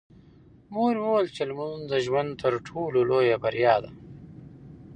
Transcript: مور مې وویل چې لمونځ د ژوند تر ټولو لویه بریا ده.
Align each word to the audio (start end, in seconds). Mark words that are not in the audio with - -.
مور 0.73 0.93
مې 1.01 1.05
وویل 1.09 1.27
چې 1.35 1.43
لمونځ 1.49 1.83
د 1.87 1.93
ژوند 2.05 2.29
تر 2.41 2.53
ټولو 2.67 2.99
لویه 3.09 3.37
بریا 3.43 3.75
ده. 3.83 3.91